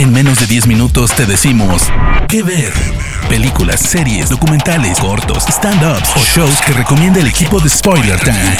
En 0.00 0.14
menos 0.14 0.40
de 0.40 0.46
10 0.46 0.66
minutos 0.66 1.14
te 1.14 1.26
decimos 1.26 1.82
qué 2.26 2.42
ver. 2.42 2.72
Películas, 3.28 3.80
series, 3.80 4.30
documentales, 4.30 4.98
cortos, 4.98 5.44
stand-ups 5.46 6.16
o 6.16 6.20
shows 6.20 6.58
que 6.62 6.72
recomienda 6.72 7.20
el 7.20 7.26
equipo 7.26 7.60
de 7.60 7.68
Spoiler 7.68 8.18
Time. 8.18 8.56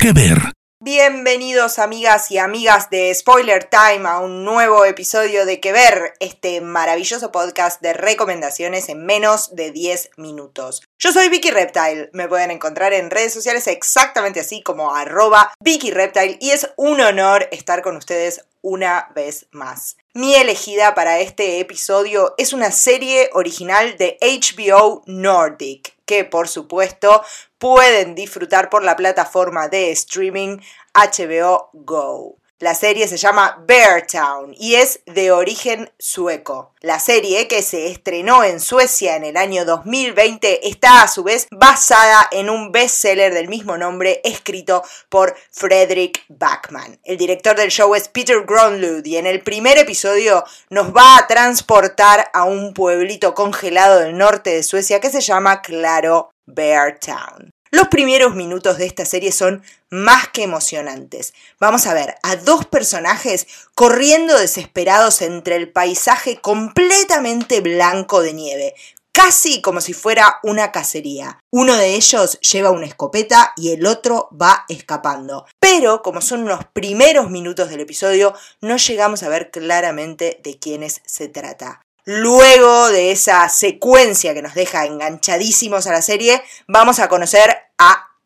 ¿Qué 0.00 0.12
ver? 0.14 0.38
Bienvenidos 0.80 1.78
amigas 1.78 2.30
y 2.30 2.38
amigas 2.38 2.88
de 2.88 3.14
Spoiler 3.14 3.64
Time 3.64 4.08
a 4.08 4.20
un 4.20 4.44
nuevo 4.44 4.86
episodio 4.86 5.44
de 5.44 5.60
Que 5.60 5.72
Ver, 5.72 6.14
este 6.20 6.62
maravilloso 6.62 7.32
podcast 7.32 7.82
de 7.82 7.92
recomendaciones 7.92 8.88
en 8.88 9.04
menos 9.04 9.54
de 9.54 9.72
10 9.72 10.10
minutos. 10.16 10.82
Yo 10.98 11.12
soy 11.12 11.28
Vicky 11.28 11.50
Reptile, 11.50 12.08
me 12.14 12.28
pueden 12.28 12.50
encontrar 12.50 12.94
en 12.94 13.10
redes 13.10 13.34
sociales 13.34 13.66
exactamente 13.66 14.40
así 14.40 14.62
como 14.62 14.94
arroba 14.94 15.52
Vicky 15.60 15.90
Reptile 15.90 16.38
y 16.40 16.52
es 16.52 16.70
un 16.76 17.00
honor 17.00 17.46
estar 17.52 17.82
con 17.82 17.96
ustedes 17.96 18.46
una 18.66 19.12
vez 19.14 19.46
más. 19.52 19.96
Mi 20.12 20.34
elegida 20.34 20.96
para 20.96 21.20
este 21.20 21.60
episodio 21.60 22.34
es 22.36 22.52
una 22.52 22.72
serie 22.72 23.30
original 23.32 23.96
de 23.96 24.18
HBO 24.20 25.04
Nordic, 25.06 25.94
que 26.04 26.24
por 26.24 26.48
supuesto 26.48 27.22
pueden 27.58 28.16
disfrutar 28.16 28.68
por 28.68 28.82
la 28.82 28.96
plataforma 28.96 29.68
de 29.68 29.92
streaming 29.92 30.58
HBO 30.94 31.70
Go. 31.74 32.38
La 32.58 32.74
serie 32.74 33.06
se 33.06 33.18
llama 33.18 33.62
Bear 33.66 34.06
Town 34.06 34.54
y 34.58 34.76
es 34.76 35.00
de 35.04 35.30
origen 35.30 35.92
sueco. 35.98 36.72
La 36.80 36.98
serie, 36.98 37.48
que 37.48 37.60
se 37.60 37.88
estrenó 37.88 38.44
en 38.44 38.60
Suecia 38.60 39.14
en 39.16 39.24
el 39.24 39.36
año 39.36 39.66
2020, 39.66 40.66
está 40.66 41.02
a 41.02 41.08
su 41.08 41.22
vez 41.22 41.48
basada 41.50 42.26
en 42.32 42.48
un 42.48 42.72
bestseller 42.72 43.34
del 43.34 43.48
mismo 43.48 43.76
nombre 43.76 44.22
escrito 44.24 44.82
por 45.10 45.36
Frederick 45.50 46.24
Backman. 46.30 46.98
El 47.04 47.18
director 47.18 47.56
del 47.56 47.70
show 47.70 47.94
es 47.94 48.08
Peter 48.08 48.46
Gronlund 48.46 49.06
y 49.06 49.18
en 49.18 49.26
el 49.26 49.42
primer 49.42 49.76
episodio 49.76 50.42
nos 50.70 50.96
va 50.96 51.18
a 51.18 51.26
transportar 51.26 52.30
a 52.32 52.44
un 52.44 52.72
pueblito 52.72 53.34
congelado 53.34 53.98
del 53.98 54.16
norte 54.16 54.48
de 54.48 54.62
Suecia 54.62 54.98
que 54.98 55.10
se 55.10 55.20
llama, 55.20 55.60
claro, 55.60 56.30
Bear 56.46 56.98
Town. 57.00 57.55
Los 57.70 57.88
primeros 57.88 58.34
minutos 58.34 58.78
de 58.78 58.86
esta 58.86 59.04
serie 59.04 59.32
son 59.32 59.62
más 59.90 60.28
que 60.28 60.44
emocionantes. 60.44 61.34
Vamos 61.58 61.86
a 61.86 61.94
ver 61.94 62.16
a 62.22 62.36
dos 62.36 62.66
personajes 62.66 63.46
corriendo 63.74 64.38
desesperados 64.38 65.20
entre 65.22 65.56
el 65.56 65.72
paisaje 65.72 66.40
completamente 66.40 67.60
blanco 67.60 68.22
de 68.22 68.32
nieve, 68.34 68.74
casi 69.10 69.62
como 69.62 69.80
si 69.80 69.94
fuera 69.94 70.38
una 70.42 70.70
cacería. 70.70 71.40
Uno 71.50 71.74
de 71.76 71.94
ellos 71.94 72.38
lleva 72.40 72.70
una 72.70 72.86
escopeta 72.86 73.52
y 73.56 73.72
el 73.72 73.86
otro 73.86 74.28
va 74.30 74.64
escapando. 74.68 75.46
Pero 75.58 76.02
como 76.02 76.20
son 76.20 76.42
unos 76.42 76.66
primeros 76.72 77.30
minutos 77.30 77.70
del 77.70 77.80
episodio, 77.80 78.34
no 78.60 78.76
llegamos 78.76 79.22
a 79.22 79.28
ver 79.28 79.50
claramente 79.50 80.40
de 80.44 80.58
quiénes 80.58 81.00
se 81.04 81.28
trata. 81.28 81.80
Luego 82.08 82.88
de 82.90 83.10
esa 83.10 83.48
secuencia 83.48 84.32
que 84.32 84.40
nos 84.40 84.54
deja 84.54 84.84
enganchadísimos 84.84 85.88
a 85.88 85.92
la 85.92 86.02
serie, 86.02 86.40
vamos 86.68 87.00
a 87.00 87.08
conocer 87.08 87.55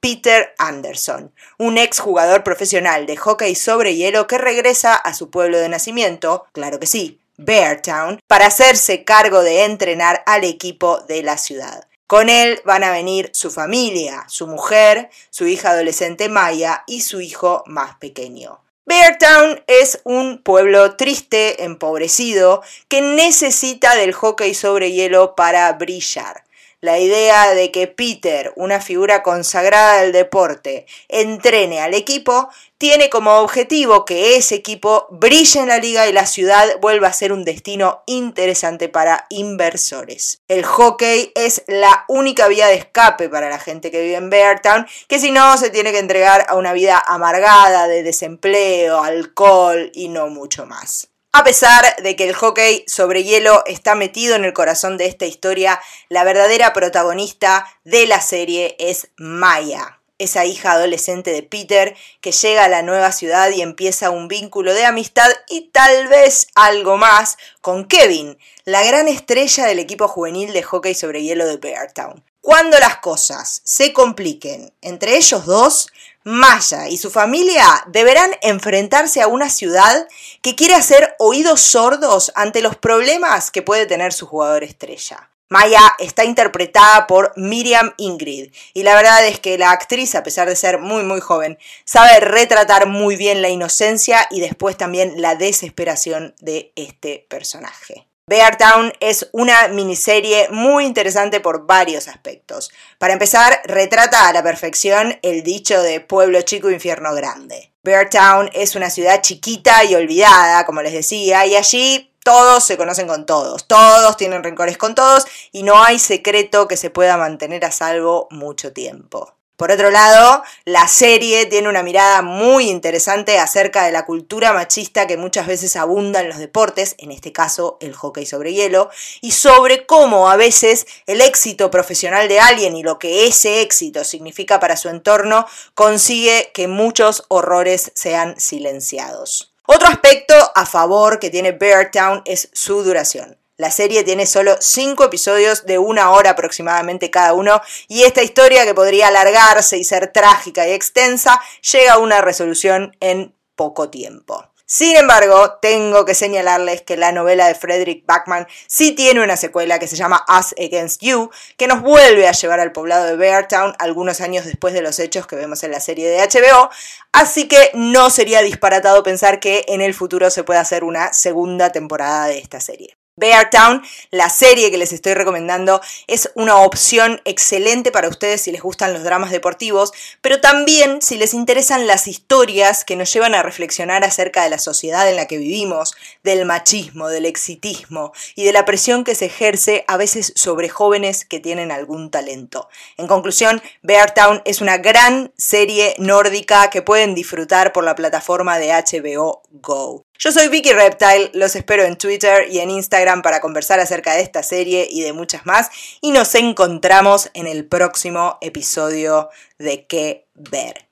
Peter 0.01 0.55
Anderson, 0.57 1.33
un 1.59 1.77
ex 1.77 2.01
jugador 2.01 2.43
profesional 2.43 3.05
de 3.05 3.17
hockey 3.17 3.55
sobre 3.55 3.97
hielo 3.97 4.27
que 4.27 4.39
regresa 4.39 4.95
a 4.95 5.13
su 5.13 5.31
pueblo 5.31 5.59
de 5.59 5.69
nacimiento, 5.69 6.47
claro 6.53 6.81
que 6.81 6.87
sí, 6.87 7.21
Beartown, 7.37 8.19
para 8.27 8.47
hacerse 8.47 9.05
cargo 9.05 9.43
de 9.43 9.65
entrenar 9.65 10.23
al 10.27 10.45
equipo 10.45 11.01
de 11.01 11.23
la 11.23 11.37
ciudad. 11.37 11.87
Con 12.07 12.29
él 12.29 12.61
van 12.65 12.83
a 12.83 12.91
venir 12.91 13.31
su 13.35 13.51
familia, 13.51 14.25
su 14.27 14.47
mujer, 14.47 15.11
su 15.31 15.47
hija 15.47 15.71
adolescente 15.71 16.29
Maya 16.29 16.83
y 16.87 17.03
su 17.03 17.21
hijo 17.21 17.63
más 17.67 17.95
pequeño. 17.97 18.61
Beartown 18.87 19.63
es 19.69 20.01
un 20.03 20.43
pueblo 20.43 20.97
triste, 20.97 21.63
empobrecido, 21.63 22.63
que 22.89 23.01
necesita 23.01 23.95
del 23.95 24.13
hockey 24.13 24.55
sobre 24.55 24.91
hielo 24.91 25.37
para 25.37 25.73
brillar. 25.75 26.43
La 26.83 26.99
idea 26.99 27.53
de 27.53 27.71
que 27.71 27.89
Peter, 27.89 28.55
una 28.57 28.81
figura 28.81 29.23
consagrada 29.23 30.01
del 30.01 30.13
deporte, 30.13 30.87
entrene 31.09 31.83
al 31.83 31.93
equipo, 31.93 32.49
tiene 32.79 33.11
como 33.11 33.33
objetivo 33.41 34.07
que 34.07 34.37
ese 34.37 34.55
equipo 34.55 35.07
brille 35.11 35.61
en 35.61 35.69
la 35.69 35.77
liga 35.77 36.09
y 36.09 36.15
la 36.15 36.25
ciudad 36.25 36.81
vuelva 36.81 37.09
a 37.09 37.13
ser 37.13 37.35
un 37.35 37.45
destino 37.45 38.03
interesante 38.07 38.89
para 38.89 39.27
inversores. 39.29 40.41
El 40.49 40.65
hockey 40.65 41.33
es 41.35 41.63
la 41.67 42.07
única 42.09 42.49
vía 42.49 42.69
de 42.69 42.77
escape 42.77 43.29
para 43.29 43.51
la 43.51 43.59
gente 43.59 43.91
que 43.91 44.01
vive 44.01 44.17
en 44.17 44.31
Beartown, 44.31 44.87
que 45.07 45.19
si 45.19 45.33
no 45.33 45.59
se 45.59 45.69
tiene 45.69 45.93
que 45.93 45.99
entregar 45.99 46.47
a 46.49 46.55
una 46.55 46.73
vida 46.73 47.05
amargada 47.07 47.89
de 47.89 48.03
desempleo, 48.03 49.05
alcohol 49.05 49.91
y 49.93 50.09
no 50.09 50.29
mucho 50.29 50.65
más. 50.65 51.10
A 51.33 51.45
pesar 51.45 51.85
de 52.03 52.17
que 52.17 52.29
el 52.29 52.35
hockey 52.35 52.85
sobre 52.89 53.23
hielo 53.23 53.63
está 53.67 53.95
metido 53.95 54.35
en 54.35 54.45
el 54.45 54.53
corazón 54.53 54.97
de 54.97 55.07
esta 55.07 55.27
historia, 55.27 55.81
la 56.09 56.25
verdadera 56.25 56.73
protagonista 56.73 57.67
de 57.85 58.09
la 58.09 58.21
serie 58.21 58.75
es 58.81 59.11
Maya, 59.17 60.00
esa 60.21 60.45
hija 60.45 60.73
adolescente 60.73 61.33
de 61.33 61.43
Peter 61.43 61.97
que 62.21 62.31
llega 62.31 62.65
a 62.65 62.69
la 62.69 62.83
nueva 62.83 63.11
ciudad 63.11 63.51
y 63.51 63.63
empieza 63.63 64.11
un 64.11 64.29
vínculo 64.29 64.75
de 64.75 64.85
amistad 64.85 65.29
y 65.49 65.71
tal 65.73 66.09
vez 66.09 66.47
algo 66.55 66.99
más 66.99 67.39
con 67.61 67.87
Kevin, 67.87 68.39
la 68.65 68.85
gran 68.85 69.09
estrella 69.09 69.67
del 69.67 69.79
equipo 69.79 70.07
juvenil 70.07 70.53
de 70.53 70.63
hockey 70.63 70.95
sobre 70.95 71.23
hielo 71.23 71.47
de 71.47 71.57
Beartown. 71.57 72.23
Cuando 72.43 72.79
las 72.79 72.99
cosas 72.99 73.63
se 73.65 73.93
compliquen 73.93 74.73
entre 74.83 75.17
ellos 75.17 75.47
dos, 75.47 75.89
Maya 76.23 76.89
y 76.89 76.99
su 76.99 77.11
familia 77.11 77.65
deberán 77.87 78.31
enfrentarse 78.43 79.23
a 79.23 79.27
una 79.27 79.49
ciudad 79.49 80.07
que 80.43 80.55
quiere 80.55 80.75
hacer 80.75 81.15
oídos 81.19 81.63
sordos 81.63 82.31
ante 82.35 82.61
los 82.61 82.77
problemas 82.77 83.51
que 83.51 83.63
puede 83.63 83.87
tener 83.87 84.13
su 84.13 84.27
jugador 84.27 84.63
estrella. 84.63 85.30
Maya 85.53 85.97
está 85.99 86.25
interpretada 86.25 87.09
por 87.09 87.33
Miriam 87.35 87.93
Ingrid 87.97 88.53
y 88.73 88.85
la 88.85 88.95
verdad 88.95 89.27
es 89.27 89.41
que 89.41 89.59
la 89.59 89.73
actriz, 89.73 90.15
a 90.15 90.23
pesar 90.23 90.49
de 90.49 90.55
ser 90.55 90.79
muy 90.79 91.03
muy 91.03 91.21
joven, 91.21 91.59
sabe 91.85 92.21
retratar 92.21 92.87
muy 92.87 93.17
bien 93.17 93.43
la 93.43 93.49
inocencia 93.49 94.29
y 94.31 94.39
después 94.39 94.77
también 94.77 95.21
la 95.21 95.35
desesperación 95.35 96.37
de 96.39 96.73
este 96.77 97.27
personaje. 97.29 98.07
Beartown 98.29 98.93
es 99.01 99.29
una 99.33 99.67
miniserie 99.67 100.47
muy 100.51 100.85
interesante 100.87 101.41
por 101.41 101.67
varios 101.67 102.07
aspectos. 102.07 102.71
Para 102.99 103.13
empezar, 103.13 103.61
retrata 103.65 104.29
a 104.29 104.33
la 104.33 104.45
perfección 104.45 105.19
el 105.23 105.43
dicho 105.43 105.83
de 105.83 105.99
pueblo 105.99 106.43
chico, 106.43 106.71
infierno 106.71 107.13
grande. 107.13 107.73
Beartown 107.83 108.51
es 108.53 108.77
una 108.77 108.89
ciudad 108.89 109.21
chiquita 109.21 109.83
y 109.83 109.97
olvidada, 109.97 110.65
como 110.65 110.81
les 110.81 110.93
decía, 110.93 111.45
y 111.45 111.57
allí 111.57 112.10
todos 112.25 112.65
se 112.65 112.77
conocen 112.77 113.07
con 113.07 113.27
todos, 113.27 113.67
todos 113.67 114.17
tienen 114.17 114.45
rencores 114.45 114.79
con 114.79 114.95
todos 114.95 115.27
y 115.53 115.63
no 115.63 115.83
hay 115.83 115.99
secreto 115.99 116.69
que 116.69 116.77
se 116.77 116.91
pueda 116.91 117.17
mantener 117.17 117.65
a 117.65 117.73
salvo 117.73 118.29
mucho 118.31 118.73
tiempo. 118.73 119.35
Por 119.61 119.71
otro 119.71 119.91
lado, 119.91 120.43
la 120.65 120.89
serie 120.89 121.45
tiene 121.45 121.69
una 121.69 121.83
mirada 121.83 122.23
muy 122.23 122.71
interesante 122.71 123.39
acerca 123.39 123.85
de 123.85 123.93
la 123.93 124.07
cultura 124.07 124.55
machista 124.55 125.07
que 125.07 125.19
muchas 125.19 125.47
veces 125.47 125.77
abunda 125.77 126.21
en 126.21 126.31
los 126.31 126.39
deportes, 126.39 126.95
en 126.97 127.11
este 127.11 127.31
caso 127.31 127.77
el 127.83 127.93
hockey 127.93 128.25
sobre 128.25 128.55
hielo, 128.55 128.89
y 129.21 129.33
sobre 129.33 129.85
cómo 129.85 130.31
a 130.31 130.37
veces 130.37 130.87
el 131.07 131.21
éxito 131.21 131.71
profesional 131.71 132.27
de 132.27 132.41
alguien 132.41 132.75
y 132.75 132.83
lo 132.83 132.99
que 132.99 133.27
ese 133.27 133.61
éxito 133.61 134.03
significa 134.05 134.61
para 134.61 134.79
su 134.79 134.89
entorno 134.89 135.45
consigue 135.75 136.53
que 136.55 136.67
muchos 136.67 137.27
horrores 137.29 137.93
sean 137.95 138.41
silenciados. 138.41 139.50
Otro 139.73 139.87
aspecto 139.87 140.35
a 140.57 140.67
favor 140.67 141.21
que 141.21 141.31
tiene 141.31 141.53
Beartown 141.53 142.23
es 142.25 142.49
su 142.53 142.83
duración. 142.83 143.39
La 143.57 143.71
serie 143.71 144.03
tiene 144.03 144.27
solo 144.27 144.57
5 144.59 145.05
episodios 145.05 145.65
de 145.65 145.79
una 145.79 146.11
hora 146.11 146.31
aproximadamente 146.31 147.09
cada 147.09 147.35
uno 147.35 147.63
y 147.87 148.03
esta 148.03 148.21
historia 148.21 148.65
que 148.65 148.75
podría 148.75 149.07
alargarse 149.07 149.79
y 149.79 149.85
ser 149.85 150.11
trágica 150.13 150.67
y 150.67 150.73
extensa 150.73 151.41
llega 151.73 151.93
a 151.93 151.99
una 151.99 152.21
resolución 152.21 152.97
en 152.99 153.33
poco 153.55 153.91
tiempo. 153.91 154.50
Sin 154.73 154.97
embargo, 154.97 155.59
tengo 155.61 156.05
que 156.05 156.15
señalarles 156.15 156.83
que 156.83 156.97
la 156.97 157.11
novela 157.11 157.49
de 157.49 157.57
Frederick 157.57 158.07
Backman 158.07 158.47
sí 158.69 158.93
tiene 158.93 159.21
una 159.21 159.37
secuela 159.37 159.81
que 159.81 159.89
se 159.89 159.97
llama 159.97 160.25
Us 160.29 160.55
Against 160.57 161.03
You, 161.03 161.29
que 161.57 161.67
nos 161.67 161.83
vuelve 161.83 162.29
a 162.29 162.31
llevar 162.31 162.61
al 162.61 162.71
poblado 162.71 163.05
de 163.07 163.17
Beartown 163.17 163.75
algunos 163.81 164.21
años 164.21 164.45
después 164.45 164.73
de 164.73 164.83
los 164.83 165.01
hechos 165.01 165.27
que 165.27 165.35
vemos 165.35 165.65
en 165.65 165.73
la 165.73 165.81
serie 165.81 166.09
de 166.09 166.19
HBO, 166.19 166.71
así 167.11 167.49
que 167.49 167.73
no 167.75 168.11
sería 168.11 168.43
disparatado 168.43 169.03
pensar 169.03 169.41
que 169.41 169.65
en 169.67 169.81
el 169.81 169.93
futuro 169.93 170.31
se 170.31 170.45
pueda 170.45 170.61
hacer 170.61 170.85
una 170.85 171.13
segunda 171.13 171.73
temporada 171.73 172.27
de 172.27 172.39
esta 172.39 172.61
serie. 172.61 173.00
Beartown, 173.21 173.83
la 174.11 174.29
serie 174.29 174.71
que 174.73 174.79
les 174.79 174.93
estoy 174.93 175.15
recomendando, 175.15 175.81
es 176.09 176.31
una 176.35 176.57
opción 176.57 177.21
excelente 177.25 177.93
para 177.93 178.09
ustedes 178.09 178.41
si 178.41 178.51
les 178.51 178.63
gustan 178.63 178.93
los 178.93 179.05
dramas 179.05 179.31
deportivos, 179.31 179.93
pero 180.21 180.41
también 180.41 181.03
si 181.03 181.17
les 181.17 181.35
interesan 181.35 181.87
las 181.87 182.09
historias 182.09 182.85
que 182.85 182.97
nos 182.97 183.13
llevan 183.13 183.35
a 183.35 183.43
reflexionar 183.43 184.03
acerca 184.03 184.43
de 184.43 184.51
la 184.51 184.59
sociedad 184.59 185.09
en 185.09 185.17
la 185.17 185.27
que 185.27 185.39
vivimos, 185.39 185.95
del 186.25 186.45
machismo, 186.47 187.09
del 187.09 187.27
exitismo 187.27 188.13
y 188.35 188.45
de 188.45 188.53
la 188.53 188.65
presión 188.65 189.05
que 189.05 189.15
se 189.15 189.27
ejerce 189.27 189.85
a 189.87 189.97
veces 189.97 190.33
sobre 190.35 190.69
jóvenes 190.69 191.25
que 191.25 191.41
tienen 191.41 191.71
algún 191.71 192.11
talento. 192.11 192.69
En 192.97 193.07
conclusión, 193.07 193.63
Beartown 193.83 194.43
es 194.45 194.61
una 194.61 194.79
gran 194.79 195.33
serie 195.37 195.95
nórdica 195.99 196.71
que 196.71 196.83
pueden 196.83 197.15
disfrutar 197.15 197.73
por 197.73 197.85
la 197.85 197.95
plataforma 197.95 198.59
de 198.59 198.73
HBO 198.73 199.43
Go. 199.51 200.10
Yo 200.23 200.33
soy 200.33 200.49
Vicky 200.49 200.75
Reptile, 200.75 201.31
los 201.33 201.57
espero 201.57 201.83
en 201.85 201.97
Twitter 201.97 202.47
y 202.51 202.59
en 202.59 202.69
Instagram 202.69 203.23
para 203.23 203.41
conversar 203.41 203.81
acerca 203.81 204.13
de 204.13 204.21
esta 204.21 204.43
serie 204.43 204.87
y 204.91 205.01
de 205.01 205.15
muchas 205.15 205.47
más. 205.47 205.71
Y 206.03 206.11
nos 206.11 206.35
encontramos 206.35 207.31
en 207.33 207.47
el 207.47 207.65
próximo 207.65 208.37
episodio 208.43 209.31
de 209.59 209.87
¿Qué 209.87 210.27
ver? 210.35 210.87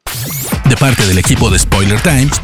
De 0.66 0.76
parte 0.78 1.04
del 1.04 1.18
equipo 1.18 1.50
de 1.50 1.58
Spoiler 1.58 2.00
Times, 2.00 2.40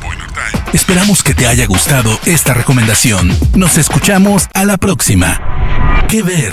esperamos 0.75 1.22
que 1.22 1.32
te 1.32 1.46
haya 1.46 1.64
gustado 1.66 2.10
esta 2.26 2.52
recomendación. 2.52 3.31
Nos 3.56 3.78
escuchamos 3.78 4.48
a 4.52 4.66
la 4.66 4.76
próxima. 4.76 6.04
¿Qué 6.10 6.22
ver? 6.22 6.52